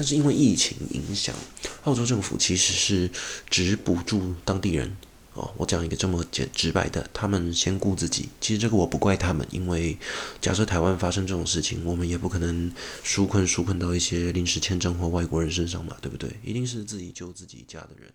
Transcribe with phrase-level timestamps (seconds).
[0.00, 1.36] 但是因为疫情影响，
[1.84, 3.10] 澳洲政府其实是
[3.50, 4.96] 只补助当地人。
[5.34, 8.30] 哦，我讲一个这么简直白的，他们先顾自己。
[8.40, 9.98] 其实这个我不怪他们，因为
[10.40, 12.72] 假设台湾发生这种事情，我们也不可能
[13.04, 16.30] 纾困纾困到一些临时签证或外国人身上嘛，对不对？
[16.42, 18.10] 一定是自己救自己家的人。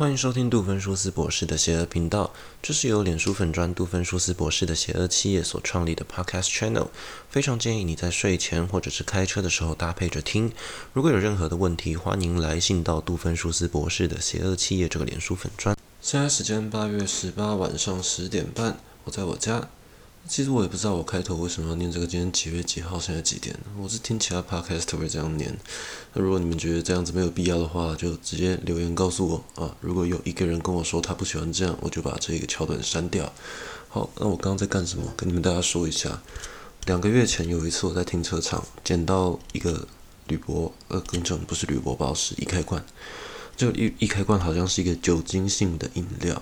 [0.00, 2.32] 欢迎收听杜芬舒斯博士的邪恶频道，
[2.62, 6.88] 这是由脸书粉砖杜芬舒斯博士的邪恶企业所创立的 Podcast Channel。
[7.28, 10.50] 非常建议你在睡前或者是开车的时候搭配着听。
[10.94, 15.76] 如果有任何的问题，欢迎来信到杜芬舒斯博士的邪恶企业这个脸书粉砖。
[16.00, 19.68] 现在时间八月十八晚上十点半，我在我家。
[20.28, 23.58] 其实我也不知道我开头为什么要念这个，今天几月几号，现在几点？
[23.76, 25.58] 我是听其他 podcast 会这样念。
[26.14, 29.74] 那如果你们觉得这样子没有必要的话，就直接留言告诉我啊。
[29.80, 33.32] 如果有一个人跟我说他不喜欢这样，我就把这个桥段删掉。
[33.88, 35.12] 好，那我刚刚在干什么？
[35.16, 36.22] 跟你们大家说一下。
[36.86, 39.86] 两个月前有一次我在停车场捡到一个
[40.28, 42.84] 铝箔，呃，更正不是铝箔包，是易开罐。
[43.56, 46.40] 这个易易开罐好像是一个酒精性的饮料，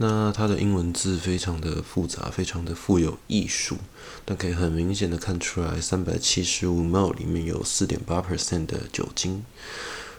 [0.00, 3.76] 那它的英文字非常的复杂，非常的富有艺术，
[4.24, 9.44] 但可以很明显的看出来，三百七十五 ml 里面有四点八 percent 的酒精，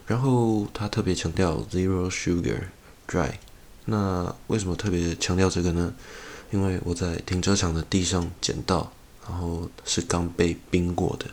[0.06, 2.64] 然后它特别强调 zero sugar
[3.08, 3.32] dry，
[3.86, 5.94] 那为什么特别强调这个呢？
[6.52, 8.92] 因为我在停车场的地上捡到，
[9.26, 11.26] 然后是刚被冰过的，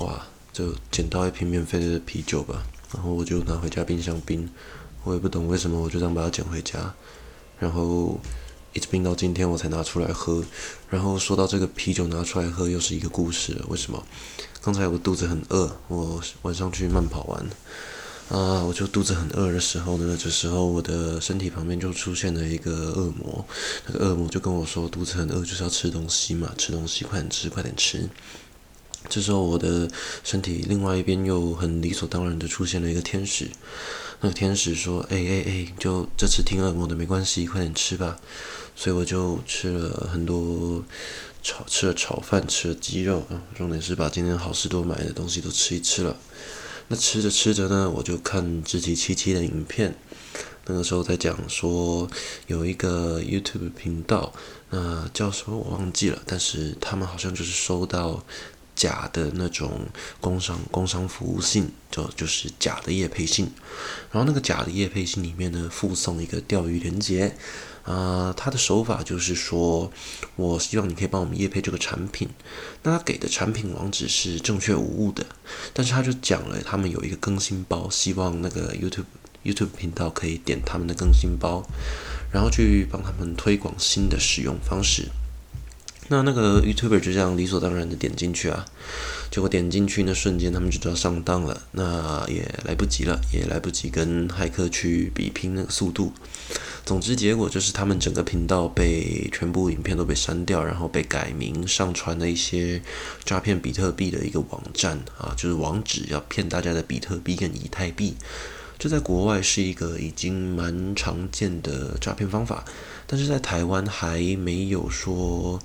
[0.00, 2.62] 哇，就捡到一瓶免费的啤酒吧。
[2.94, 4.48] 然后我就拿回家冰箱冰，
[5.04, 6.94] 我也不懂为什么，我就这样把它捡回家，
[7.60, 8.18] 然后
[8.72, 10.42] 一直冰到今天我才拿出来喝。
[10.88, 13.56] 然后说到这个啤酒拿出来喝，又是一个故事。
[13.68, 14.04] 为什么？
[14.60, 17.40] 刚才我肚子很饿，我晚上去慢跑完，
[18.28, 23.42] 啊，我就肚子很饿的时候呢，这时候我的身体旁边就出现了一个恶魔，
[23.86, 28.06] 那个恶魔就跟我说，肚子很饿就是要吃东西嘛，吃东西，快点吃，快点吃。
[29.08, 29.88] 这时候，我的
[30.22, 33.48] 身体另外一边又很理所当然的出现了一个天使。
[34.22, 38.18] 那个天使说：“哎哎哎，就这次听恶魔的没关系，快点吃吧。”
[38.76, 40.82] 所以我就吃了很多
[41.42, 46.16] 炒，吃了炒饭，吃了鸡肉啊，重点是把今天好事多买的东西都吃一吃了。
[46.88, 49.96] 那吃着吃着呢，我就看自己七七的影片。
[50.66, 52.08] 那个时候在讲说
[52.46, 54.32] 有一个 YouTube 频道，
[54.68, 58.22] 那叫什么我忘记了，但是他们好像就是收到。
[58.74, 59.86] 假的那种
[60.20, 63.50] 工商工商服务信，就就是假的业配信，
[64.10, 67.36] 然后那个假的业配信里面呢，附送一个钓鱼连接，
[67.84, 69.90] 啊、他的手法就是说，
[70.36, 72.28] 我希望你可以帮我们业配这个产品，
[72.82, 75.26] 那他给的产品网址是正确无误的，
[75.72, 79.04] 但是他就讲了，他们有一个更新包，希望那个 YouTube
[79.44, 81.66] YouTube 频道可以点他们的更新包，
[82.32, 85.08] 然后去帮他们推广新的使用方式。
[86.10, 88.66] 那那个 YouTuber 就这样理所当然的点进去啊，
[89.30, 96.12] 结果点进去那瞬间，他们就知道上当了，那也来不及了，也来不及跟骇客去比拼那个速度。
[96.84, 102.82] 总之，结果就是他们整个频道被全部影片都被删掉，然后被改名，上传了一些
[103.24, 108.16] 诈骗比特币的一个网站啊，就是网址要骗大家的比特币跟以太币。
[108.80, 112.64] 这在国外是一个已经蛮常见的诈骗方法，
[113.06, 115.60] 但是在台湾还没有说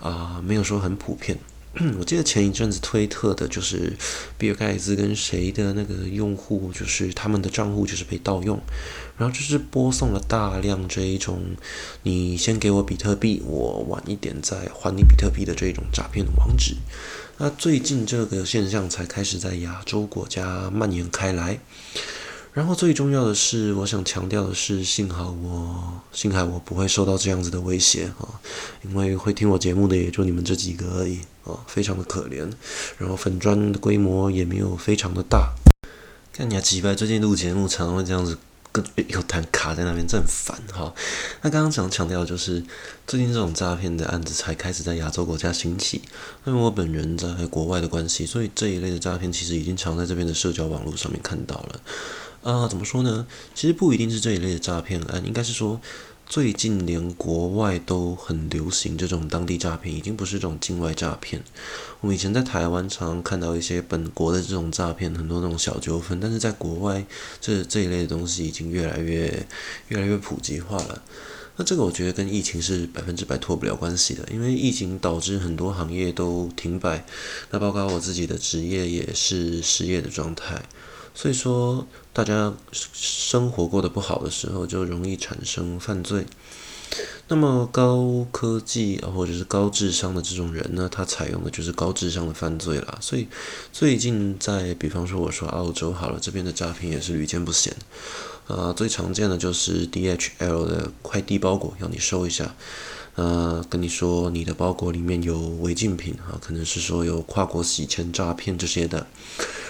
[0.00, 1.38] 啊、没有说很普遍。
[2.00, 3.92] 我记得前一阵子推特的就是
[4.36, 8.58] 比尔盖茨跟谁的那个用户，就是他们的账户就是被盗用，
[9.16, 11.40] 然后就是播送了大量这一种
[12.02, 16.74] 你先给我比特币，我晚一点再还你比特币的这种诈骗的网址。
[17.38, 21.60] 那最近这个现象才开始在亚洲国家蔓延开来。
[22.56, 28.40] 然后最重要的是，我想强调的是，幸好我，幸好我不会受到这样子的威胁啊，
[28.82, 32.50] 因为会听我节目的也就你们这几个而已啊，非常的可怜。
[32.96, 35.52] 然后粉砖的规模也没有非常的大。
[36.32, 38.38] 看你还几百，最近录节目常常会这样子，
[38.72, 40.94] 跟有弹卡在那边，真烦哈。
[41.42, 42.64] 那刚刚想强调的就是，
[43.06, 46.00] 最近这种诈骗的案子才开始在亚洲国家兴起，
[46.46, 51.80] 因为我本人在国外的关系，所以这一类的诈骗其实已经常在这边的社交网络上面看到了。
[52.46, 53.26] 啊、怎么说呢？
[53.56, 55.80] 其实不一定是这一类的诈骗案，应该是说，
[56.28, 61.42] 最近连国外都很流行这种当地诈骗，已经不是这种境外诈骗。
[62.00, 67.04] 我们以前在台湾常常看到一些本国的这种诈骗，很多那种小纠纷，但是在国外，
[67.40, 69.44] 这这一类的东西已经越来越
[69.88, 71.02] 越来越普及化了。
[71.56, 77.04] 那这个我觉得跟疫情是百分之百脱不了关系的，因为疫情导致很多行业都停摆，
[77.50, 80.62] 那包括我自己的职业也是失业的状态。
[81.16, 86.26] 所以说，大家生活过得不好的时候，就容易产生犯罪。
[87.28, 92.98] 那么高科技啊，或者是高智商的这种人呢，他采用的就是高智商的犯罪啦。
[93.00, 93.26] 所以
[93.72, 97.74] 最近在，比方说我说澳洲好了，这边的诈骗也是屡见不鲜。
[98.46, 102.54] 啊，最常见的就是 DHL 的快递包裹要你收一下，
[103.16, 109.08] 呃，跟你说你的包裹里面有违禁品啊，可能是说有跨国洗钱诈骗这些的，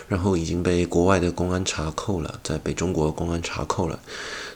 [0.09, 4.01] 然后已经被国外的公安查扣了，在被中国公安查扣了。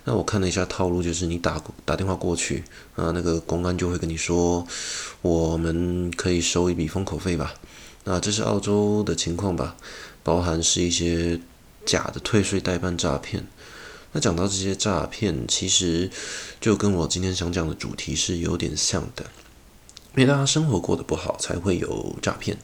[0.05, 2.65] 那我看了一下套路，就是你打打电话过去，
[2.97, 4.67] 啊，那个公安就会跟你说，
[5.21, 7.55] 我们可以收一笔封口费吧。
[8.05, 9.77] 那这是澳洲的情况吧，
[10.23, 11.39] 包含是一些
[11.85, 13.47] 假的退税代办诈骗。
[14.13, 16.11] 那讲到这些诈骗，其实
[16.61, 19.25] 就跟我今天想讲的主题是有点像的，
[20.17, 22.57] 因为大家生活过得不好，才会有诈骗。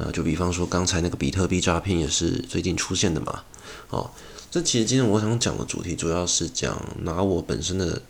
[0.00, 3.42] 啊，就比方说刚才那个比特币诈骗也是最近出现的嘛，
[3.90, 4.10] 哦。
[4.50, 8.02] 这其实今天我想讲的主题，主要是讲拿我本身的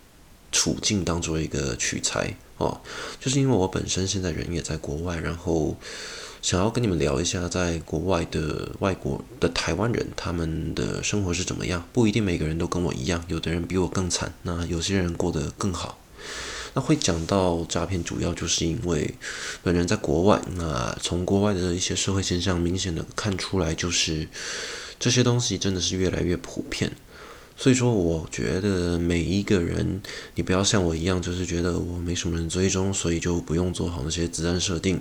[0.50, 2.80] 处境当做一个取材哦，
[3.20, 5.76] 就是因为我本身现在人也在国外，然后
[6.40, 11.86] 想要跟你们聊一下，在国外的外国的台湾人他们的生活是怎么样。
[11.92, 15.98] 不一定每个人都跟我一样，有的人比我更惨，那有些人过得更好。
[16.74, 19.14] 那会讲到诈骗，主要就是因为
[19.62, 24.28] 本人在国外，那从国外的一些社会现象明显的看出来，就是。
[25.02, 26.92] 这些东西真的是越来越普遍，
[27.56, 30.02] 所以说我觉得每一个人，
[30.34, 35.00] 你不要像我一样，就是觉得我没什么人追踪，所以就不用做好那些子弹设定。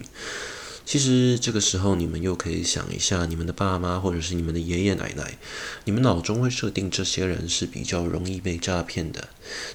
[0.90, 5.38] 其实这个时候，你们又可以想一下，你们的爸妈或者是你们的爷爷奶奶，
[5.86, 9.28] 你们脑中会设定这些人是比较容易被诈骗的。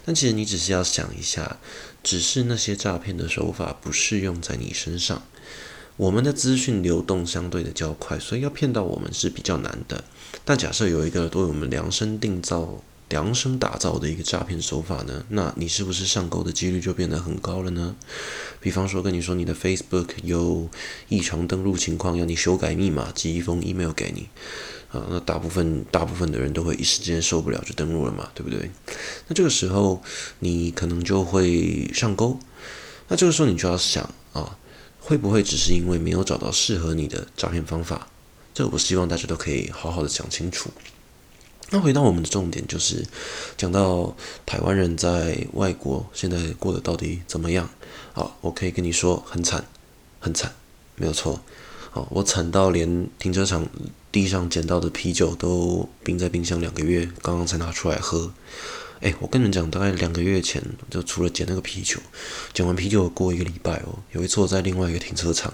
[0.05, 1.58] 但其实你只是要想一下，
[2.02, 5.22] 只是那些诈骗的手法不适用在你身上。
[5.96, 10.02] 我们的资讯流动相对的较快，所以要骗到我们是比较难的。
[10.44, 15.25] 但假设有一个为我们量身定造、量身打造的一个诈骗手法呢？
[15.29, 17.95] 那你是不是上钩的几率就变得很高了呢？
[18.61, 20.69] 比方说跟你说你的 Facebook 有
[21.09, 24.29] 异常登录情况，要你修改密码，寄一封 email 给你，
[24.91, 28.71] 啊，那大部分大部分的人都会一时间受不了就登录了嘛，对不对？
[29.29, 30.03] 那这个时候
[30.41, 32.39] 你可能就会上钩。
[33.09, 34.59] 那这个时候你就要想啊。
[35.06, 38.09] 会不会只是因为没有找到适合你的诈骗方法？
[38.55, 40.71] 这个我希望大家都可以好好的想清楚。
[41.70, 43.05] 那回到我们的重点，就是
[43.56, 44.14] 讲到
[44.46, 47.69] 台湾人在外国现在过得到底怎么样？
[48.12, 49.64] 好，我可以跟你说，很惨，
[50.20, 50.52] 很惨，
[50.96, 51.40] 没有错。
[51.90, 53.66] 好，我惨到连停车场
[54.12, 58.32] 地上捡到的啤酒都冰在冰箱两个月，刚刚才拿出来喝。
[59.00, 61.99] 哎，我跟你们讲，大概两个月前，就除了捡那个啤酒，
[62.52, 65.52] 捡完啤酒过一个礼拜哦，有一次我在另外一个停车场，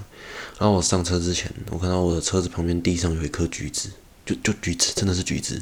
[0.59, 3.91] 然后我上车之前，我看到我的车子旁边地上有一颗橘子，
[4.25, 5.61] 就就橘子，真的是橘子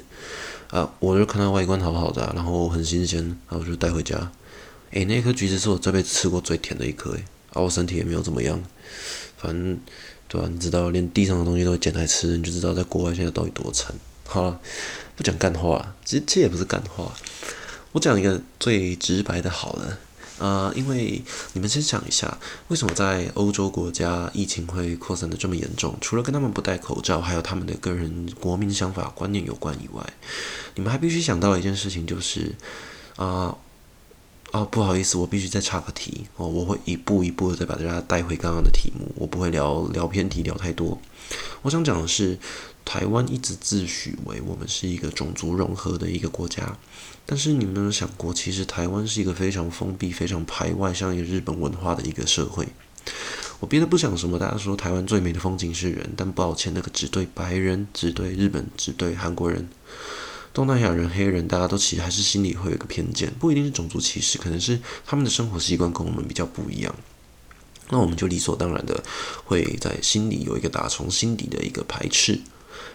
[0.70, 0.92] 啊！
[0.98, 4.30] 我就看它外观好好的，然后很新鲜，然后我就带回家。
[4.90, 8.62] 哎，那颗橘子是我这辈子吃过最甜的一颗，哎，啊，我身体也没有怎么样，
[9.36, 9.78] 反正
[10.28, 10.50] 对吧，啊？
[10.52, 13.94] 你知道，连地上的东西都会捡来吃，你就知道在国外现在到底多惨。
[14.26, 14.60] 好了，
[15.16, 17.14] 不讲干话，其实这也不是干话。
[17.92, 19.98] 我讲一个最直白的，好了，
[20.38, 22.38] 呃，因为你们先想一下，
[22.68, 25.96] 为什么在欧洲国家疫情会扩散的这么严重？
[26.00, 30.04] 除了跟他们不戴口罩，还有他们的个人国民想法观念有关以外，
[30.76, 32.54] 你们还必须想到一件事情，就是
[33.16, 33.56] 啊、
[34.52, 40.98] 哦，不好意思，我必须再插个题哦，我会一步一步的再把大家带回刚刚的题目，我不会聊聊偏题聊太多。
[41.62, 42.38] 我想讲的是，
[42.84, 46.78] 台湾一直自诩为我们是一个种族融合的一个国家。
[47.26, 52.66] 但是你们有没有想过，其实台湾是一个非常封闭、非常排外，像一个日本文化的一个社会。
[53.60, 59.68] 我别的不想什么，大家说台湾最美的风景是人，但抱歉，那个只对白人、只对日本、只对韩国人、
[60.58, 66.92] 东南亚人、黑人，大家都其实还是心里会有一个偏见，不一定是种族歧视，可能是他们的生活习惯跟我们比较不一样。
[67.90, 69.04] 那我们就理所当然的
[69.44, 72.40] 会在心里有一个打从心底的一个排斥。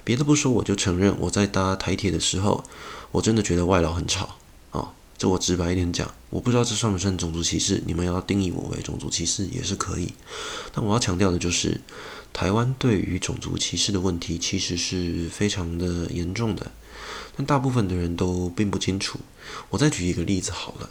[0.03, 2.65] 别的不说，我就承认我在搭台铁的时候。
[3.11, 4.25] 我真的觉得外劳很吵
[4.71, 4.89] 啊、哦！
[5.17, 7.81] 这我直白一点讲，我不知道这算不算种族歧视。
[7.85, 10.11] 你们要定义我为种族歧视也是可以。
[10.73, 11.79] 但我要强调的就是，
[12.33, 16.71] 台湾对于种族歧视的问题其实是非常的严重的，
[17.35, 19.19] 但大部分的人都并不清楚。
[19.69, 20.89] 我再举一个例子好了。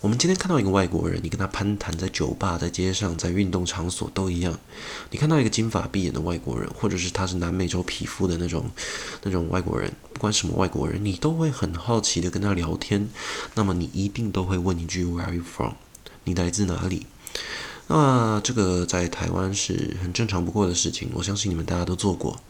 [0.00, 4.56] 我们今天看到一个外国人，你跟他攀谈，在酒吧、在街上、在运动场所都一样。
[5.10, 8.70] 你看到一个金发碧眼的外国人，或者是他是南美洲皮肤的那种
[9.24, 13.08] 那种外国人，不管什么外国人，你都会很好奇的跟他聊天。
[13.54, 15.72] 那么你一定都会问一句 “Where are you from？”
[16.22, 17.06] 你来自哪里？
[17.88, 22.40] 那这个在台湾是很正常不过的事情，我相信你们大家都做过。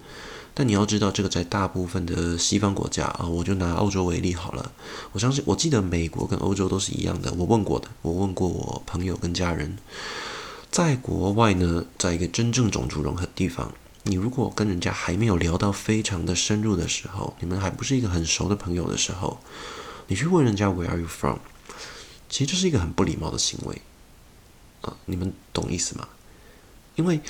[0.56, 4.70] 但你要知道，这个在大部分的西方国家啊，我就拿欧洲为例好了。
[5.10, 7.32] 我相信，我记得美国跟欧洲都是一样的。
[7.34, 9.76] 我问过的，我问过我朋友跟家人，
[10.70, 13.72] 在国外呢，在一个真正种族融合的地方，
[14.04, 19.40] 你如果跟人家还没有聊到非常的深入的时候，你们还不是一个很熟的朋友的时候，
[20.06, 21.38] 你去问人家 Where are you from？
[22.28, 23.82] 其实这是一个很不礼貌的行为
[24.82, 26.06] 啊，你们懂意思吗？
[26.94, 27.20] 因为。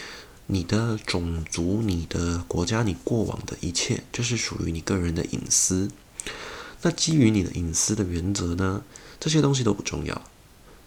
[0.47, 5.91] 你的种族、你的国家、你过往的一切，这是属于你个人的隐私。
[6.83, 8.83] 那基于你的隐私的原则呢，
[9.19, 10.23] 这些东西都不重要。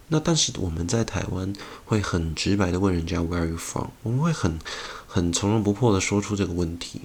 [0.10, 1.52] 那但是我们在台湾
[1.86, 3.88] 会很直白的问人家 Where are you from？
[4.04, 4.60] 我们会很
[5.08, 7.02] 很从容不迫的说出这个问题，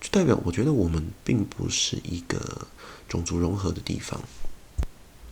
[0.00, 2.66] 就代表我觉得我们并不是一个
[3.08, 4.20] 种族融合的地方。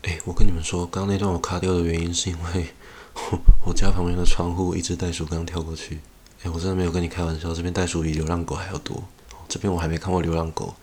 [0.02, 2.66] 哎，我跟你们说，刚刚那段我卡掉的原因是因为
[3.14, 6.00] 我 我家旁边的窗户一只袋鼠刚跳过去。
[6.42, 9.04] 哎，我真的没有跟你开玩笑，这边袋鼠比流浪狗还要多。
[9.48, 10.74] 这边我还没看过流浪狗，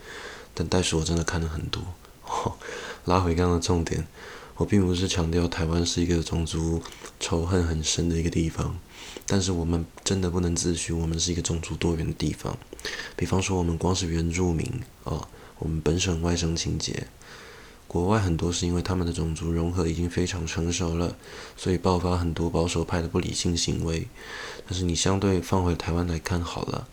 [0.53, 1.83] 但袋鼠我真的看了很多。
[3.05, 4.07] 拉回刚刚的重点，
[4.55, 6.81] 我并不是强调台湾是一个种族
[7.19, 8.77] 仇恨很深的一个地方，
[9.25, 12.57] 但是我们真的不能自诩我们是一个种族多元的地方。
[13.17, 14.65] 比方说，我们光是原住民
[15.03, 17.07] 啊，我们本省外省情节。
[17.89, 21.15] 国外很多是因为他们的种族融合已经非常成熟了，
[21.57, 24.07] 所以爆发很多保守派的不理性行为。
[24.67, 26.87] 但是你相对放回台湾来看好了，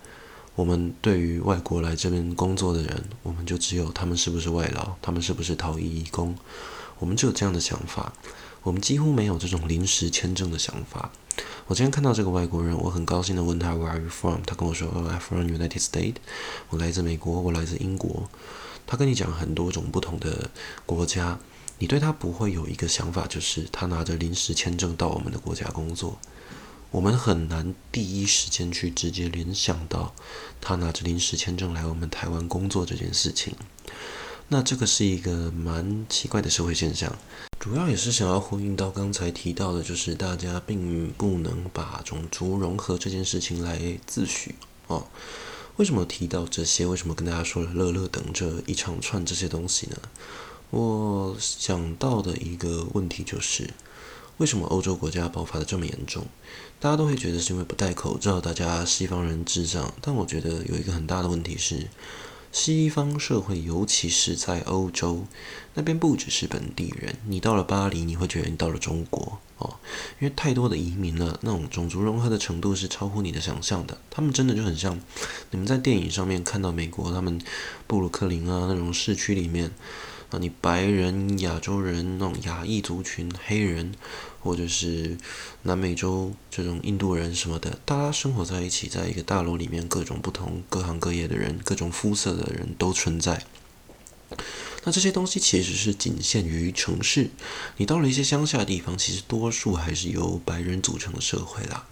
[0.55, 6.35] 我们对于外国来这边工作的人，我们就只有他们是不是外劳，他们是不是逃逸移工，
[6.99, 8.15] 我们就有这样的想法。
[8.63, 11.11] 我们几乎没有这种临时签证的想法。
[11.67, 14.41] 我今天看到这个外国人，我很高兴地问他 Where are you from？
[14.47, 16.17] 他跟我说 I'm from United States。
[16.71, 18.31] 我来自美国，我来自英国。
[18.87, 20.51] 他跟你讲很多种不同的
[20.85, 21.39] 国家，
[21.79, 26.19] 你对他不会有一个想法，就是他拿着临时签证到我们的国家工作，
[26.91, 30.15] 我们很难第一时间去直接联想到
[30.61, 33.55] 他拿着临时签证来我们台湾工作这件事情。
[34.49, 37.13] 那这个是一个蛮奇怪的社会现象，
[37.59, 44.51] 主要也是想要呼应到刚才提到的，就是大家并不能把种族融合这件事情来自诩
[44.87, 45.05] 哦。
[45.77, 46.87] 为什么提到这些？
[46.87, 49.97] 为什么跟大家说了乐乐等着一长串这些东西呢？
[50.71, 53.71] 我想到的一个问题就是，
[54.39, 56.27] 为什么欧洲国家爆发的这么严重？
[56.81, 59.93] 大家都会觉得是因为不戴口罩，大家西方人智障。
[60.01, 61.87] 但我觉得有一个很大的问题是。
[62.59, 65.27] 西方社会，尤其是在欧洲
[65.75, 67.15] 那边，不只是本地人。
[67.29, 69.77] 你到了巴黎，你会觉得你到了中国哦，
[70.19, 73.99] 因为太多的移民了，那种种族融合的程度是超乎你的想象的。
[74.09, 74.99] 他们真的就很像
[75.51, 77.39] 你们在电影上面看到美国他们
[77.87, 79.71] 布鲁克林啊那种市区里面。
[80.31, 83.95] 那，你白人、亚洲人、那种亚裔族群、黑人，
[84.41, 85.17] 或者是
[85.63, 93.45] 南美洲这种印度人什么的，大家生活在一起，在一个大楼里面，各种不同、各行各业的人，各种肤色的人都存在。
[94.85, 97.31] 那这些东西其实是仅限于城市，
[97.77, 101.87] 你到了一些乡下的地方，其实多数还是由白人组成的社会啦。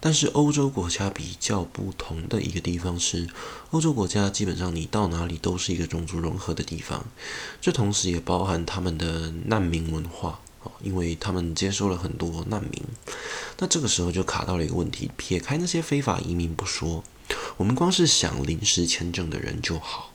[0.00, 3.28] 但是欧洲国家比较不同的一个地方是，
[3.70, 7.04] 欧洲国家基本上你到哪里都是一个种族融合的地方，
[7.60, 12.82] 这同时也包含他们的难民文化啊，因为他们接收了很多难民。
[13.58, 17.02] 那这个时候就卡到了一个问题，撇开那些非法移民不说，
[17.56, 20.12] 我们光是想临时签证的人就好，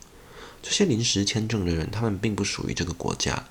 [0.62, 3.46] 这些临时签证的人他们并不属于这个国家，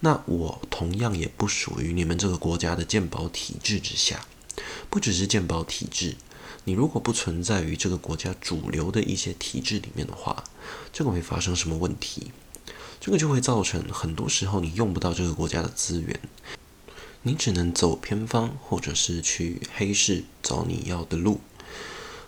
[0.00, 4.26] 那我同样也不属于你们这个国家的健保体制之下。
[4.90, 6.16] 不只是健保体制，
[6.64, 10.44] 你如果不存在于这个国家主流的一些体制里面的话，
[10.92, 12.30] 这个会发生什么问题？
[13.00, 16.20] 这个就会造成很多时候你用不到这个国家的资源，
[17.22, 21.40] 你只能走偏方，或者是去黑市找你要的路。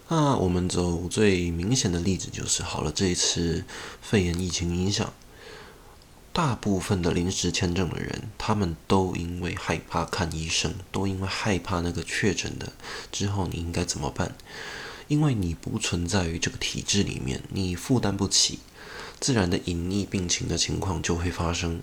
[0.08, 3.64] 那我们走最明显的例子就是，好了，这一次
[4.02, 5.12] 肺炎疫情影响。
[6.34, 12.72] 大部分的临时签证的人，他们都因为害怕看医生，都因为害怕那个确诊的
[13.12, 14.34] 之后你应该怎么办？
[15.06, 18.58] 因为你不存在于这个体制里面，你负担不起，
[19.20, 21.80] 自然的隐匿病情的情况就会发生。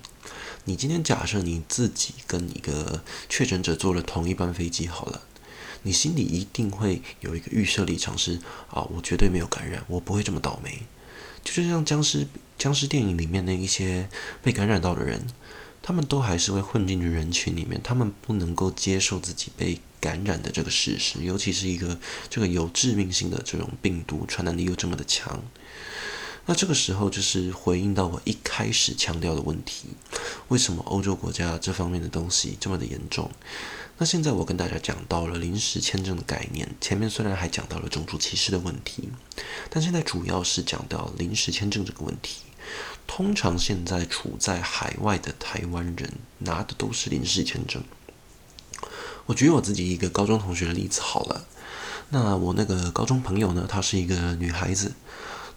[0.65, 5.22] 你今天假设你自己跟一个确诊者坐了同一班飞机好了，
[5.84, 10.81] 你心里一定会有一个预设立场是啊，我绝对没有感染，我不会这么倒霉。
[11.43, 14.10] 就是像僵尸僵尸电影里面的一些
[14.41, 15.27] 被感染到的人，
[15.81, 25.43] 他们都还是会混进去人群里面，他们不能够接受自己被感染的这个事实，尤其是一个这个有致命性的这种病毒，传染力又这么的强。
[26.45, 29.89] 那这个时候就是回应到我一开始强调的问题：
[30.48, 33.29] 为什么欧洲国家这方面的东西这么的严重？
[34.01, 39.10] 那现在我跟大家讲到了临时签证的概念，前面虽然还讲到了种族歧视的问题，
[39.70, 42.41] 但现在主要是讲到临时签证这个问题。
[43.05, 47.84] 通常现在处在海外的台湾人拿的都是临时签证。
[49.27, 51.46] 我举我自己一个高中同学的例子好了。
[52.10, 54.93] 那我那个高中朋友呢，她是一个女孩子，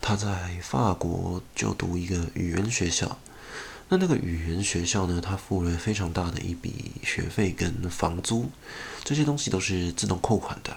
[0.02, 3.18] 她在法国就读一个语言学校。
[3.88, 8.50] 那那个语言学校呢，他付了非常大的一笔学费跟房租，
[9.04, 10.76] 这些东西都是自动扣款的。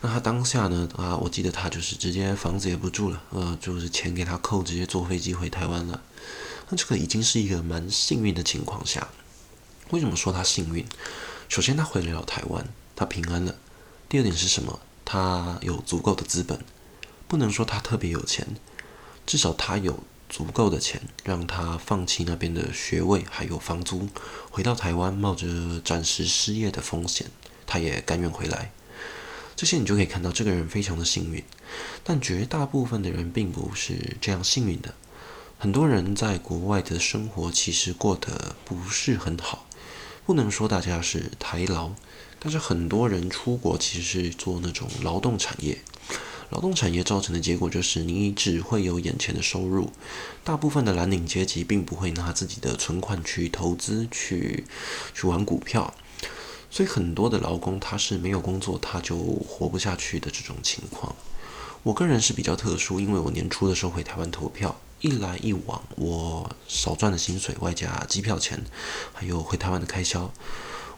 [0.00, 6.02] 那他当下呢，啊，我记得他就是直接房子也不住了，呃，就是钱给他扣，直接坐飞机回台湾了。
[6.70, 9.08] 那这个已经是一个蛮幸运的情况下。
[9.90, 10.84] 为什么说他幸运？
[11.48, 13.54] 首先，他回来了台湾，他平安了。
[14.08, 14.80] 第二点是什么？
[15.04, 16.58] 他有足够的资本，
[17.28, 18.56] 不能说他特别有钱，
[19.26, 24.08] 至少他有足够的钱，让他放弃那边的学位还有房租，
[24.50, 27.26] 回到台湾，冒着暂时失业的风险，
[27.66, 28.72] 他也甘愿回来。
[29.54, 31.44] 这些你就可以看到，这个人非常的幸运。
[32.02, 34.94] 但绝大部分的人并不是这样幸运的，
[35.58, 39.66] 很多人在国外的生活其实过得不是很好，
[40.24, 41.92] 不能说大家是台劳。
[42.38, 45.78] 但是很多人出国其实是做那种劳动产业，
[46.52, 49.90] 劳动产业造成的结果就是你只会有眼前的收入，
[50.44, 54.64] 大部分的蓝领阶级并不会拿自己的存款去投资去
[55.14, 55.94] 去玩股票，
[56.70, 61.16] 所以很多的劳工他是没有工作他就活不下去的这种情况。
[61.84, 68.62] 我个人是比较特殊，因为我年初的时候回台湾投票，一来一往我少赚的薪水外加机票钱，
[69.14, 70.30] 还有回台湾的开销。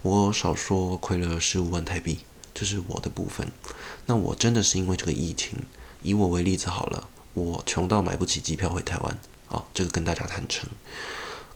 [0.02, 2.18] 我少说亏了十五万台币，
[2.54, 3.50] 这是我的部分。
[4.06, 5.58] 那我真的是因为这个疫情，
[6.02, 9.18] 以我为例子好了，我穷到买不起机票回台湾
[9.48, 10.68] 啊，这个跟大家坦诚，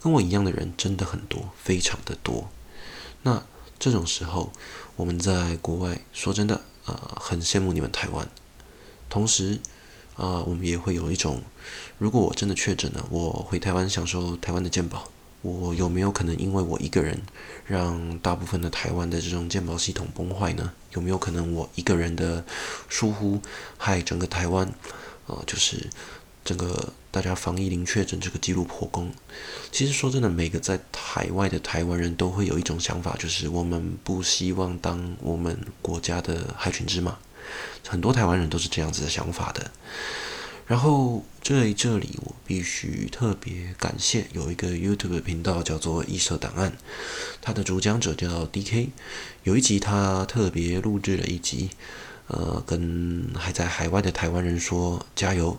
[0.02, 2.49] 跟我一样的人真的很多，非常的多。
[3.23, 3.45] 那
[3.78, 4.52] 这种时候，
[4.97, 8.28] 我们在国外说真的啊，很羡慕你们台湾。
[9.09, 9.61] 同时
[10.17, 11.43] 啊，我们也会有一种，
[11.97, 15.09] 如果我真的确诊了，我回台湾享受台湾的健保。
[15.42, 17.23] 我有没有可能因为我一个人，
[17.64, 20.73] 让大部分的台湾的这种健保系统崩坏呢？
[20.92, 22.45] 有没有可能我一个人的
[22.88, 23.40] 疏忽，
[23.76, 24.68] 害整个台湾，
[25.26, 25.88] 呃，就是
[26.45, 29.12] 整个大家防疫零确诊这个记录破功？
[29.71, 37.17] 其实说真的，每个在海外的台湾人都会有一种想法，就是我们不希望当我们国家的害群之马。
[37.86, 39.71] 很多台湾人都是这样子的想法的。
[40.69, 46.76] 然后在这里，我必须特别感谢有一个 YouTube 频道叫做“异色档案”，
[47.41, 48.89] 它的主讲者叫 DK。
[49.45, 51.71] 有一集他特别录制了一集，
[52.26, 55.59] 呃，跟还在海外的台湾人说加油。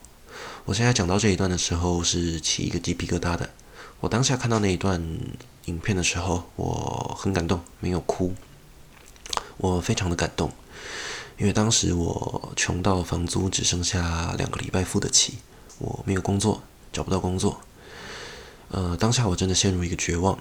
[0.66, 3.50] 我现在讲到这一段的时候是起一个鸡皮疙瘩的。
[4.02, 5.04] 我当下看到那一段
[5.66, 8.36] 影片的时候，我很感动，没有哭，
[9.58, 10.54] 我非常的感动。
[11.40, 15.38] 因为当时我穷到房租只剩下两个礼拜付得起，
[15.78, 17.62] 我没有工作，找不到工作。
[18.72, 20.38] 呃，当下我真的陷入一个绝望，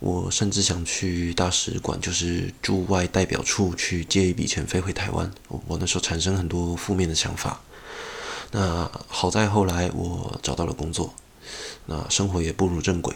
[0.00, 5.30] 我甚至想去大使馆，就是驻外代表处去借一笔钱飞回台湾。
[5.46, 7.60] 我，那时候产生很多负面的想法。
[8.50, 11.14] 那好在后来我找到了工作，
[11.86, 13.14] 那生活也步入正轨。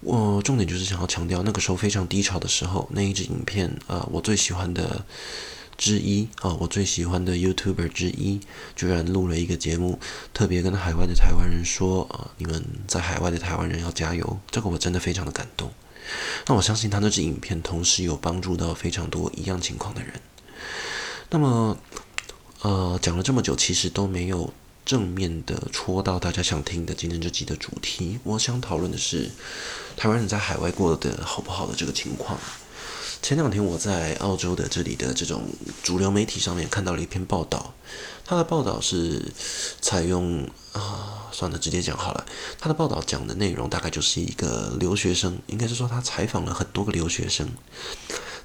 [0.00, 5.04] 我重点就是想要强调，那个时候非常低潮的时候，那一支影片啊，呃，我最喜欢的。
[5.76, 8.40] 之一啊，我最喜欢的 YouTuber 之一，
[8.76, 9.98] 居然录了一个节目，
[10.32, 15.70] 特别跟海外的台湾人说啊，你们在海外的台湾人要加油，这个我真的非常的感动。
[16.46, 20.12] 那我相信他那支影片同时有帮助到非常多一样情况的人。
[21.30, 21.78] 那么，
[22.60, 24.52] 呃，讲了这么久，其实都没有
[24.84, 28.18] 正面的戳到大家想听的今天这集的主题。
[28.22, 29.30] 我想讨论的是
[29.96, 32.38] 台湾人在海外过得好不好的这个情况。
[33.24, 35.48] 前两天我在澳洲的这里的这种
[35.82, 37.72] 主流媒体上面看到了一篇报道，
[38.22, 39.32] 他的报道是
[39.80, 42.26] 采用啊，算了，直接讲好了。
[42.60, 47.48] 他的报道讲的内容大概就是一个留学生，应该是说他采访了很多个留学生。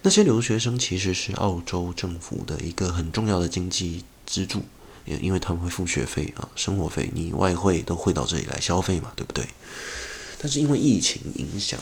[0.04, 4.62] 那些留学生其实是澳洲政府的一个很重要的经济支柱，
[5.04, 9.46] 也因为他们会付学费啊、生活费，你外汇都汇到这里来消费嘛，对不对？
[10.42, 11.78] 但是因为疫情影响，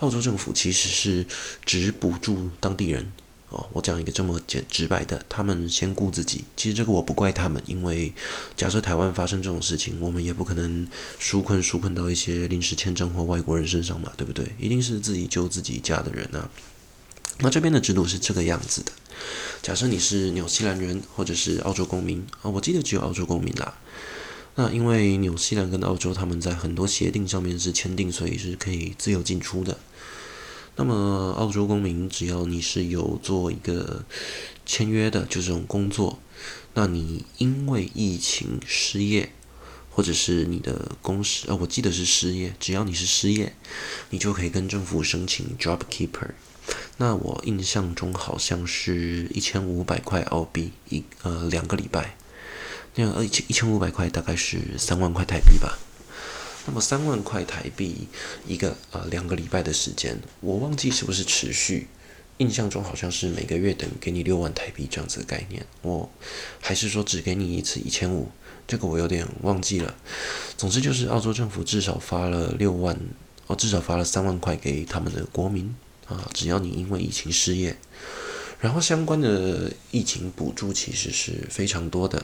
[0.00, 1.24] 澳洲政府其实是
[1.64, 3.12] 只补助当地人
[3.50, 3.64] 哦。
[3.72, 6.42] 我讲一个这么简直白的，他们先顾自己。
[6.56, 8.12] 其实这个我不怪他们，因为
[8.56, 10.88] 假设台湾发生这种事情，我们也不可能
[11.20, 14.44] 纾困纾困到一些临时签证或外国人身上嘛，对不对？
[14.58, 16.50] 一定是自己救自己家的人啊。
[17.38, 18.90] 那这边的制度是这个样子的：
[19.62, 23.78] 假设你是纽西兰人或者是澳洲公民啊，我记得只有澳洲公民啦。
[24.54, 29.78] 那因为纽西兰跟澳洲他们在很多协定上面是签订，所以是可以自由进出的。
[30.76, 34.04] 那么澳洲公民只要你是有做一个
[34.64, 36.18] 签约的，就这种工作，
[36.74, 39.32] 那你因为疫情失业，
[39.90, 43.54] 或者是你的公司，呃，我记得是失业，只要你是失业，
[44.10, 46.30] 你就可以跟政府申请 Job Keeper。
[46.98, 52.16] 那我印象中好像是一千五百块澳币一呃两个礼拜，
[53.00, 55.78] 那呃一千一千五百块大概是三万块台币吧。
[56.66, 58.06] 那么三万块台币
[58.46, 61.88] 一个呃两个礼拜的时间，我忘记是不是持续，
[62.36, 66.10] 印象中好像是每个月等于给你六万台币这样子的概念，我
[66.60, 68.28] 还是说只给你一次一千五，
[68.68, 69.96] 这个我有点忘记了。
[70.58, 72.94] 总之就是澳洲政府至少发了六万，
[73.46, 75.74] 哦至少发了三万块给他们的国民
[76.06, 77.74] 啊，只要你因为疫情失业，
[78.60, 82.22] 然后相关的疫情补助其实是非常多的。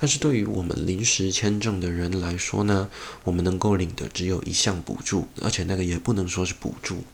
[0.00, 2.88] 但是对于我们临时签证的人来说呢，
[3.22, 7.04] 我们能够领的只有一项补助，而且那个也不能说是补助。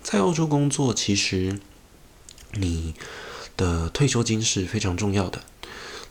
[0.00, 1.58] 在澳洲工作，其实
[2.52, 2.94] 你
[3.56, 5.42] 的退休金是非常重要的。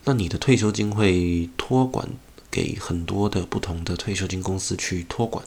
[0.04, 2.10] 那你的退休金会托管
[2.52, 5.46] 给很多的不同的退休金公司去托管，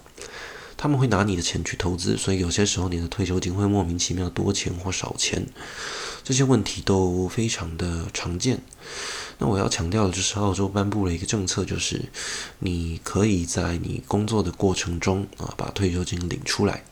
[0.79, 5.47] 他们会拿你的钱去投资，所以有些时候你的退休金会莫名其妙多钱或少钱，
[6.25, 8.63] 这些问题都非常的常见。
[9.39, 12.11] 那我要强调的就是，澳洲颁布了一个政策，就是
[12.59, 16.85] 你可以在你工作的过程中啊，把退休金领出来。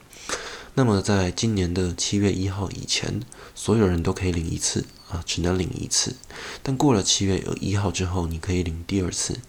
[0.75, 3.21] 那么在今年的七月一号以前，
[3.55, 6.15] 所有人都可以领一次啊，只能领一次。
[6.63, 9.41] 但过了七月一号之后，你可以领第二次。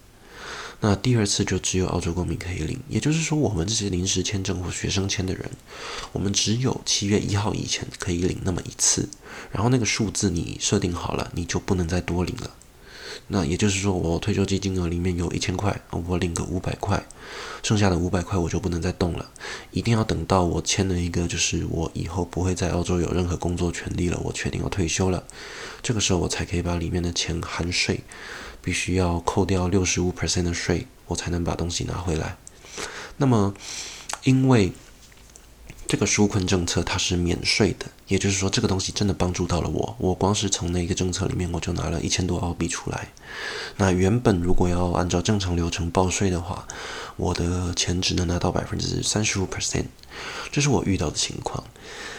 [0.80, 5.50] 那第二次就只有澳洲公民可以领，也就是说，我们这些临时签证或学生签的人，
[6.12, 9.08] 我们只有七月一号以前可以领那么一次。
[9.52, 12.50] 然后那个数字你设定好了，你就不能再多领了。
[13.26, 17.02] 那也就是说，我退休金金额里面有一千块，我领个五百块，
[17.62, 19.30] 剩下的五百块我就不能再动了，
[19.70, 25.22] 一定要等到我签了一个，就是我以后不会在澳洲有任何工作权利了，我确定要退休了，
[25.82, 28.00] 这个时候我才可以把里面的钱含税，
[28.62, 32.36] 必须要扣掉六十五 percent 的税，我才能把东西拿回来。
[33.18, 33.52] 那么，
[34.22, 34.72] 因为
[35.88, 39.96] 这个纾困政策它是免税的，也就是说这个东西真的帮助到了我。
[39.98, 43.08] 我光是从那个政策里面，我就拿了一千多澳币出来。
[43.78, 46.68] 那原本如果要按照正常流程报税的话，
[47.16, 49.86] 我的钱只能拿到百分之三十五 percent，
[50.52, 51.64] 这是我遇到的情况。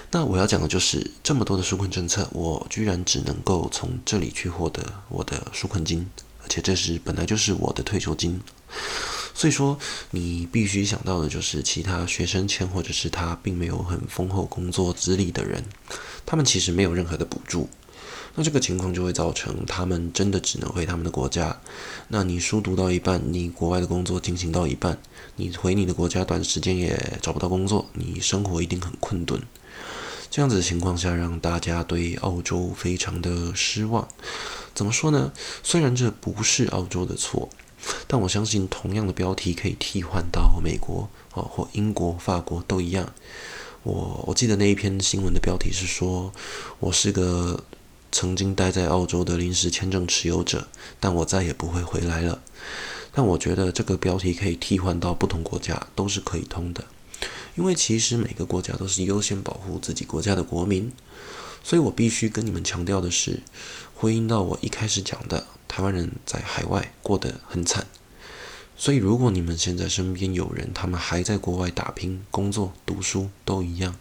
[0.09, 6.09] 那我要讲的就是这么多的纾困政策，我居然只能够从这里去获得我的纾困金，
[6.41, 8.41] 而且这是本来就是我的退休金。
[9.39, 9.79] 所以说，
[10.11, 15.63] 你必须想到的就是其他学生签，或者是他并没有很丰厚工作资历的人，
[16.25, 17.69] 他们其实没有任何的补助。
[18.35, 21.57] 那这个情况就会造成他们真的只能回他们的国家。
[22.09, 24.97] 那你书读到一半，你国外的工作进行到一半，
[25.37, 29.41] 你回你的国家短时间也找不到工作，你生活一定很困顿。
[30.29, 34.05] 这样子的情况下，让大家对澳洲非常的失望。
[34.75, 35.31] 怎么说呢？
[35.63, 37.47] 虽然这不是澳洲的错。
[38.07, 43.13] 但我相信，同样的标题可以替换到美国哦，或英国、法国都一样。
[43.83, 46.33] 我我记得那一篇新闻的标题是说，
[46.79, 47.63] 我是个
[48.11, 50.67] 曾经待在澳洲的临时签证持有者，
[50.99, 52.41] 但我再也不会回来了。
[53.13, 56.85] 但我觉得这个标题可以替换到不同国家都是可以通的，
[57.55, 60.91] 因为其实每个国家都是优先保护自己国家的国民。
[61.61, 63.41] 所以我必须跟你们强调的是，
[64.01, 65.45] 回应到我一开始讲的。
[65.67, 67.85] 台湾人在海外过得很惨，
[68.77, 73.97] 所以如果你们现在身边有人，他们还在国外打拼、工作、读书都一样，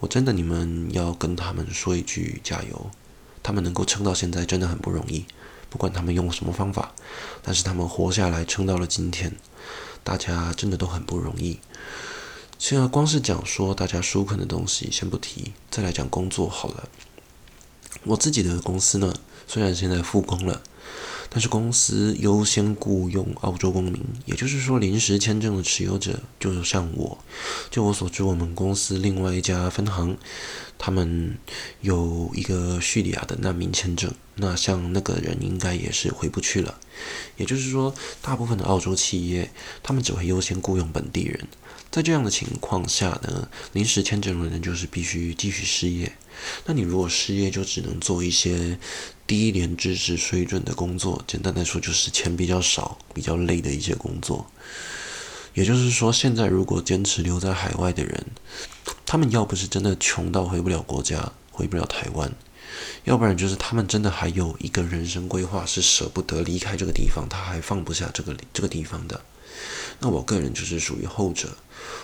[0.00, 2.90] 我真的你们要跟他们说一句加油。
[3.42, 5.24] 他们能够撑到现在真的很不容易，
[5.70, 6.92] 不管他们用什么方法，
[7.42, 9.34] 但是他们活下来撑到了今天，
[10.04, 11.58] 大家真的都很不容易。
[12.58, 16.90] 现在光是讲说大家纾困的东西先不提，再来讲工作好了。
[18.04, 19.14] 我自己的公司呢，
[19.50, 20.62] 虽然现在复工了。
[21.32, 27.18] 但是公司优先雇佣澳洲公民，也就是说临时签证的持有者，就像我，
[27.70, 30.16] 就我所知，我们公司另外一家分行，
[30.76, 31.36] 他们
[31.82, 36.80] 有一个叙利亚的难民签证，那像那个人应该也是回不去了。
[37.36, 39.52] 也就是说，大部分的澳洲企业，
[39.84, 41.46] 他们只会优先雇佣本地人。
[41.92, 46.12] 在这样的情况下呢，临时签证的人就是必须继续失业。
[46.64, 48.78] 那你如果失业，就只能做一些
[49.30, 51.22] 低廉知识水准的工作。
[51.24, 54.44] 简单来说，就是钱比较少、比较累的一些工作。
[55.54, 58.26] 也就是说，现在如果坚持留在海外的人，
[59.06, 62.32] 他们要不是真的穷到回不了国家、回不了台湾，
[63.04, 69.20] 要不然就是他们真的还有一个人生规划是舍不得离开这个地方，他还放不下这个这个地方的。
[70.00, 71.56] 那我个人就是属于后者，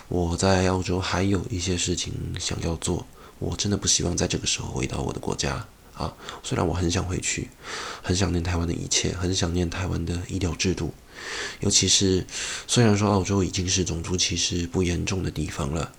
[0.07, 3.05] 我在澳洲还有一些事情想要做，
[3.39, 6.13] 我真的不希望在这个时候回到我的国家啊。
[6.43, 7.49] 虽然我很想回去，
[8.01, 10.93] 很想念台湾的一切，很想念台湾的医疗制度，
[11.59, 12.25] 尤其是
[12.67, 15.91] 虽然说澳洲已经是种族歧视不严重的地方了，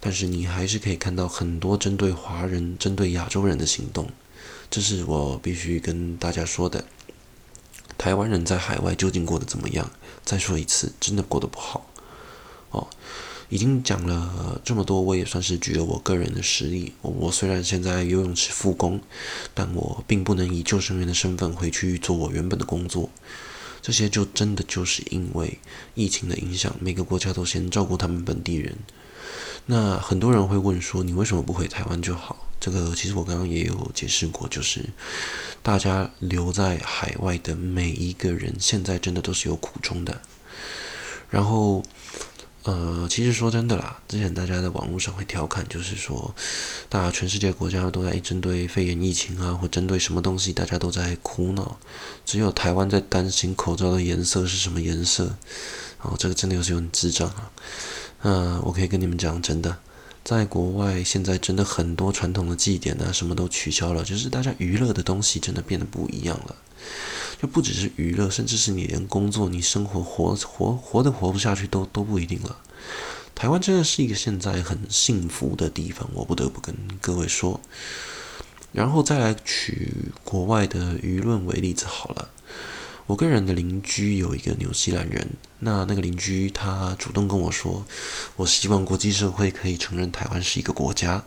[0.00, 4.10] 但是你还是可以看到很多针对华人、针对亚洲人的行动，
[4.70, 6.84] 这是我必须跟大家说的。
[7.98, 9.90] 台湾人在海外究竟过得怎么样？
[10.24, 11.88] 再说一次，真的过得不好。
[12.70, 12.88] 哦，
[13.52, 16.94] 已经讲了这么多，我也算是举了我个人的实例。
[17.02, 18.98] 我虽然现在游泳池复工，
[19.52, 23.10] 但我并不能以救生员的身份回去做我原本的工作。
[23.82, 25.58] 这些就真的就是因为
[25.94, 28.74] 疫情的影响，每个国家都先照顾他们本地人。
[29.66, 32.48] 那很多人会问说，你为什么不回台湾就好？
[32.58, 34.82] 这个其实我刚刚也有解释过，就是
[35.62, 40.22] 大家留在海外的每一个人，现在真的都是有苦衷的。
[41.28, 41.82] 然后，
[42.64, 46.32] 呃，其实说真的啦，之前大家在网络上会调侃，就是说，
[46.88, 51.76] 大家全世界国家都在针对肺炎疫情啊，或针对什么东西，大家都在苦恼，
[52.24, 55.34] 只有台湾在担心口罩的颜色是什么颜色。
[56.02, 57.50] 哦，这个真的有些很智障啊。
[58.22, 59.76] 嗯、呃，我可以跟你们讲，真的。
[60.22, 66.54] 在国外，现在真的很多传统的祭典啊，什么都取消了，就是大家娱乐的东西真的变得不一样了。
[67.40, 72.56] 就不只是娱乐，甚至是你连工作、你生活活活活的活不下去都都不一定了。
[73.34, 77.60] 台湾真的是一个现在很幸福的地方，我不得不跟各位说。
[78.72, 82.30] 然后再来取国外的舆论为例子好了。
[83.06, 87.84] 我个人的邻居有一个纽西兰人，那那个邻居他主动跟我说，
[88.36, 91.22] 我希望国际社会可以承认台湾是一个国家。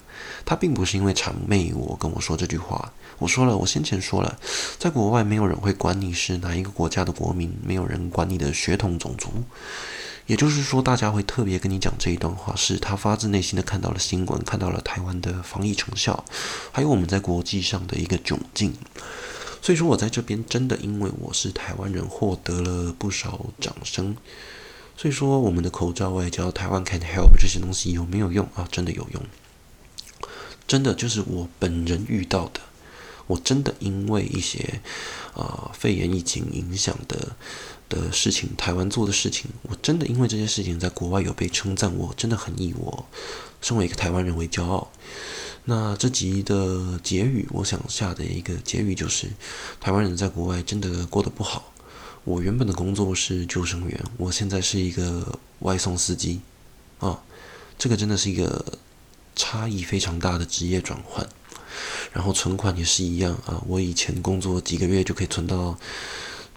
[0.46, 2.94] 他并不是因为谄媚我跟我说这句话。
[3.20, 4.38] 我说了，我先前说了，
[4.78, 9.30] 在国外没有人会管你是哪一个国家的国民，没有人管你的血统种族。
[10.28, 16.26] 也就是说，大家会特别跟你讲这一段话，是他发自内心的看到了新闻，看到了台湾的防疫成效，
[16.72, 18.74] 还有我们在国际上的一个窘境。
[19.62, 24.18] 所以说，我在这边真的因为我是台湾人，获得了不少掌声。
[24.98, 28.68] 所以说，我们的口罩外交、台湾 can help 这些东西有没有用啊？
[28.72, 29.22] 真的有用，
[30.68, 32.62] 真的就是我本人遇到的。
[33.28, 34.82] 我真的因为一些
[35.34, 37.36] 啊、呃、肺炎疫情影响的
[37.90, 43.06] 的事情，台湾做的事情，我真的因为这些事情在国外有被称赞，我真的很以我
[43.62, 44.92] 身为一个台湾人为骄傲。
[45.68, 49.32] 那这集的结语，我想下的一个结语就是：
[49.80, 51.74] 台湾人在国外真的过得不好。
[52.24, 56.42] 我原本的工作是救生员，我现在是一个外送司机，
[57.00, 57.24] 啊，
[57.78, 58.64] 这个真的是一个
[59.36, 61.28] 差异非常大的职业转换。
[62.14, 65.78] 然后存款也是一样啊，我以前工作几个月就可以存到。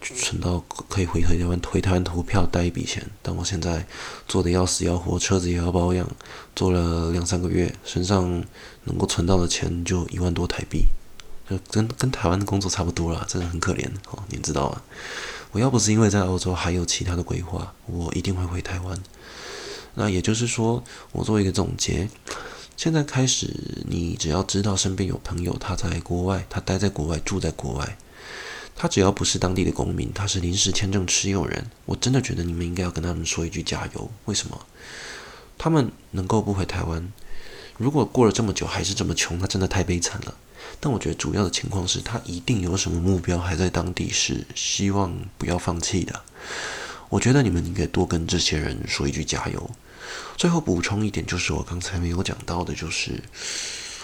[0.01, 3.85] 存到可以回台湾回台湾投票带一笔钱，但我现在
[4.29, 6.09] 做的要死要活，车子也要保养，
[6.55, 8.23] 做了两三个月，身上
[8.85, 10.85] 能够存到的钱就一万多台币，
[11.51, 14.81] 就跟跟台湾的工作差不多了，真的很可怜哦，你知道吗？
[15.51, 18.97] 我要不是因为在欧洲还有其他的规划，我一定会回台湾。
[19.95, 22.09] 那也就是说，我做一个总结，
[22.79, 23.53] 现在开始，
[23.89, 27.99] 你只要知道身边有朋友他在国外，他待在国外，住在国外。
[28.77, 34.09] 他只要不是当地的公民，他是临时签证持有人，我真的觉得你们应该要跟他们说一句加油。
[34.27, 34.65] 为什么？
[35.59, 37.13] 他们能够不回台湾，
[37.77, 40.37] 如果过了这么久还是这么穷，那真的太悲惨了。
[40.79, 46.23] 但我觉得主要的情况是他一定有什么目标，还在当地是希望不要放弃的。
[47.09, 49.69] 我觉得你们应该多跟这些人说一句加油。
[50.37, 53.23] 最后补充一点，就是我刚才没有讲到的，就是，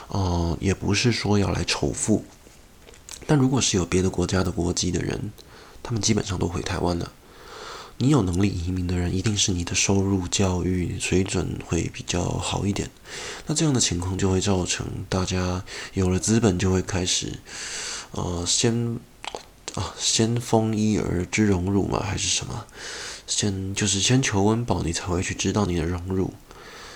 [0.09, 2.25] 呃，也不是说要来仇富。
[3.27, 5.33] 但如果是有别的国家的国籍的人，
[5.83, 7.13] 他们基本上都回台湾了。
[7.99, 12.91] 你有能力移民的人，一定是你的收入、教育水准会比较好一点。
[13.47, 17.39] 那这样的情况就会造成大家有了资本，就会开始，
[18.11, 18.99] 呃，先
[19.75, 22.67] 啊，先丰衣而知荣辱嘛，还是什么？
[23.27, 26.33] 先就是先求温饱，你才会去知道你的荣辱。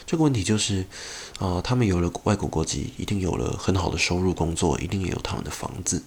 [0.07, 0.87] 这个问题就是，
[1.39, 6.03] 啊、他们有了外国国籍，一定有了很好的收入、工作，一定也有他们的房子。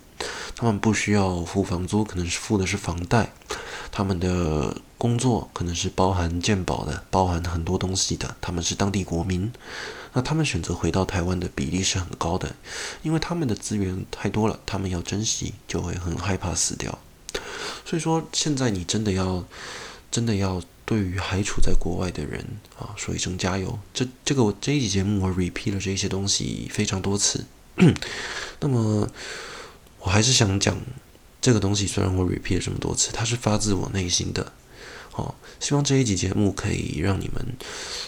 [0.56, 3.32] 他们不需要付房租，可能是付的是房贷。
[3.92, 8.36] 他们的工作可能是包含健保的，包含很多东西的。
[8.42, 9.52] 他们是当地国民，
[10.14, 12.56] 那他们选择回到台湾的比例是很高的，
[13.04, 16.98] 因为他们的资源太多了，他们要珍惜，就会很害怕死掉。
[17.86, 19.44] 所以说，现在你真的要，
[20.12, 22.46] 真的要对于还处在国外的人
[22.78, 23.80] 啊，说一声加油。
[23.94, 27.46] 这这个我这一集节目我 repeat 了这些东西非常多次。
[28.60, 29.10] 那么，
[30.00, 30.78] 我还是想讲
[31.42, 31.88] 这个东西。
[31.88, 34.52] 虽然我 repeat 了这么多次，它是发自我内心的。
[35.14, 37.46] 哦，希望这一集节目可以让你们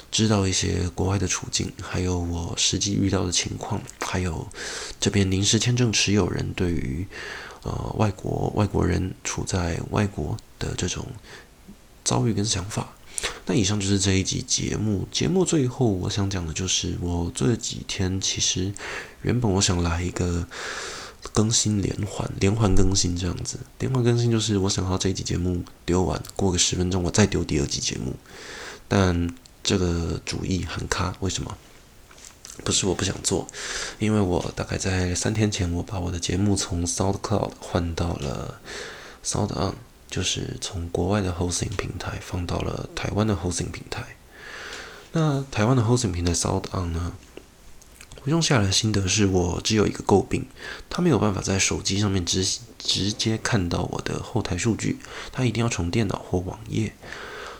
[0.09, 4.47] 知道一些国外的处境，还有我实际遇到的情况，还有
[4.99, 7.05] 这边临时签证持有人对于
[7.63, 11.05] 呃外国外国人处在外国的这种
[12.03, 12.93] 遭遇跟想法。
[13.45, 15.07] 那以上就是这一集节目。
[15.11, 18.73] 节目最后我想讲的就是，我这几天其实
[19.21, 20.47] 原本我想来一个。
[21.31, 23.57] 更新连环，连环更新这样子。
[23.79, 28.13] 连环更新就是我想要这一集节目丢完，过个十分钟我再丢第二集节目。
[28.89, 31.57] 但这个主意很卡，为什么？
[32.65, 33.47] 不是我不想做，
[33.99, 38.59] 因为我大概在三天前我把我的节目从 SoundCloud 换到了
[39.23, 39.75] SoundOn，
[40.13, 44.03] 就是从国外的 hosting 平台放到了台湾的 hosting 平台。
[45.13, 47.13] 那台湾的 hosting 平台 SoundOn 呢？
[48.23, 50.45] 我用下来的心得是我只有一个诟病，
[50.87, 52.45] 他没有办法在手机上面直
[52.77, 54.99] 直接看到我的后台数据，
[55.31, 56.93] 他一定要从电脑或网页，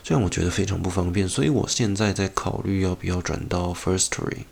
[0.04, 1.28] 这样我觉得非常不方便。
[1.28, 4.44] 所以我现在在考虑要不要转到 Firstory，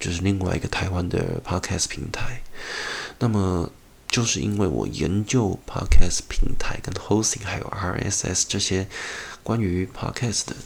[0.00, 2.40] 就是另外一个台湾的 Podcast 平台。
[3.18, 3.70] 那么
[4.16, 8.88] 就是因为我研究 Podcast 平台跟 Hosting 还有 RSS 这些
[9.42, 10.56] 关于 Podcast 的。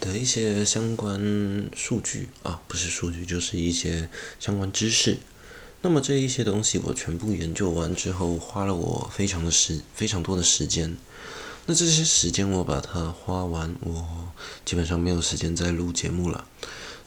[0.00, 4.08] 的一些相关数据啊，不是数据，就是一些
[4.40, 5.18] 相关知识。
[5.82, 10.96] 那么这一些东西我全部研究完之后，花了我非常的时非常多的时间。
[11.66, 14.32] 那这些时间我把它花完，我
[14.64, 16.48] 基本上没有时间再录节目了。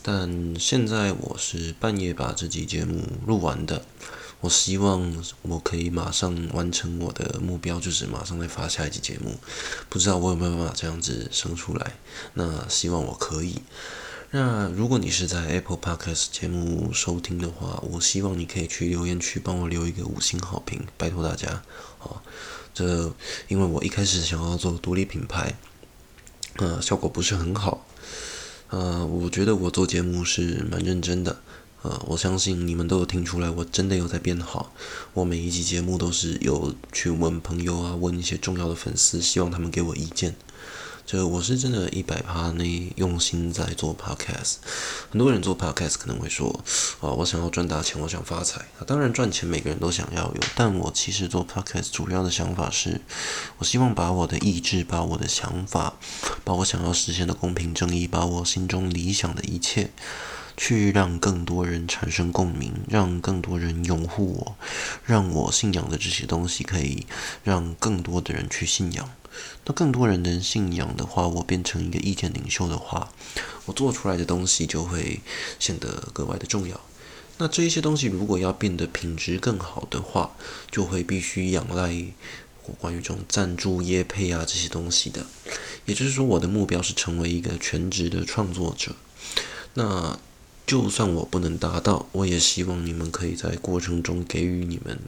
[0.01, 3.83] 但现在我是半夜把这集节目录完的。
[4.41, 9.35] 我希望我可以马上完成我的目标，就是马上再发下一集节目。
[9.89, 11.93] 不知道我有没有办法这样子生出来？
[12.35, 13.61] 那希望我可以。
[14.31, 21.61] 那如果你是在 Apple Podcast 节目收听的话，我希望你可以去留言区帮我留一个五星好评，拜托大家。
[21.97, 22.21] 好，
[22.73, 23.11] 这
[23.47, 25.55] 因为我一开始想要做独立品牌，
[26.57, 27.85] 呃，效果不是很好。
[28.69, 31.41] 呃，我觉得我做节目是蛮认真的。
[31.81, 34.73] 呃，我相信你们都有听出来，我真的有在变好。
[35.13, 40.35] 我每一集节目都是有去问朋友啊，问一些重要的粉丝，希望他们给我意见。
[41.05, 44.57] 这我是真的一百趴内用心在做 podcast。
[45.09, 46.63] 很多人做 podcast 可能会说，
[46.99, 48.67] 啊、我想要赚大钱，我想发财。
[48.85, 53.01] 当然赚钱每个人都想要有，但我其实做 podcast 主要的想法是，
[53.57, 55.97] 我希望把我的意志，把我的想法，
[56.43, 59.89] 把我想要实现的公平正义，把我心中理想的一切。
[60.61, 64.57] 去让更多人产生共鸣，让更多人拥护我，
[65.05, 67.07] 让我信仰的这些东西可以
[67.45, 69.09] 让更多的人去信仰。
[69.63, 73.09] 那更多人能信仰的话，我变成一个意见领袖的话，
[73.65, 75.21] 我做出来的东西就会
[75.59, 76.81] 显得格外的重要。
[77.37, 80.35] 那这一些东西如果要变得品质更好的话，
[80.69, 82.05] 就会必须仰赖
[82.65, 85.25] 我关于这种赞助、业配啊这些东西的。
[85.85, 88.93] 也就是说，我的目标是成为一个全职的创作者。
[89.75, 90.19] 那
[90.69, 94.99] 就算我不能达到，我也希望你们可以在过程中给予你们，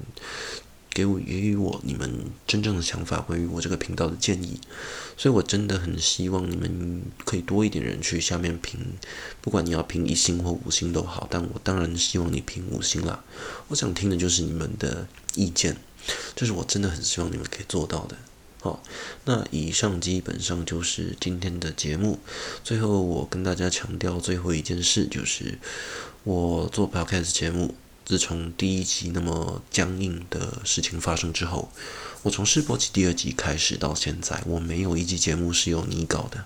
[0.90, 2.12] 给我给予我你们
[2.48, 4.60] 真正的想法，关于我这个频道的建议。
[5.16, 8.80] 所以我真的很希望你们可以多一点人去下面评，
[9.40, 13.24] 不管你要评一星或五星都好，但我当然希望你评五星啦。
[13.68, 15.78] 我想听的就是你们的意见，
[16.36, 18.18] 这是我真的很希望你们可以做到的。
[18.64, 18.84] 好，
[19.26, 22.20] 那以上基本上就是今天的节目。
[22.64, 25.58] 最后，我跟大家强调最后一件事，就是
[26.24, 27.74] 我做 Podcast 节目，
[28.06, 31.72] 自从第一集那么僵硬的事情发生之后，
[32.22, 36.46] 我从试播期第二集开始到现在，我没有一集节目是有你搞的，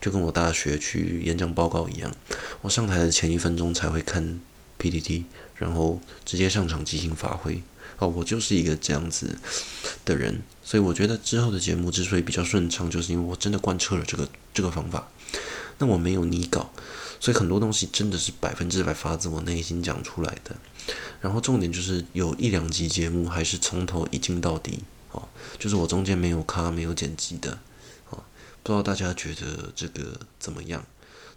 [0.00, 2.14] 就跟我大学去演讲报告一样，
[2.62, 4.40] 我上台的前一分钟才会看
[4.78, 5.24] PPT，
[5.56, 7.60] 然后直接上场即兴发挥。
[7.98, 9.38] 哦，我就是一个这样子
[10.04, 15.08] 的人，所以我觉得之后的节目之所以比较顺畅，就是因为我真的贯彻了这个这个方法。
[15.78, 16.72] 那我没有拟稿，
[17.20, 20.56] 所以很多东西真的是百分之百发自我内心讲出来的。
[21.20, 24.80] 然后重点就是有一两集节目还是从头一镜到底，
[25.12, 27.60] 哦，就是我中间没有卡没有剪辑的，
[28.10, 28.24] 哦，
[28.64, 30.84] 不知道大家觉得这个怎么样？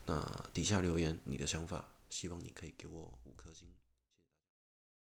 [0.07, 0.19] 那
[0.51, 3.13] 底下留言你的想法，希望你可以给我。